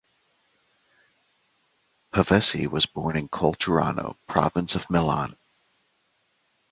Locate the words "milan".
4.89-5.37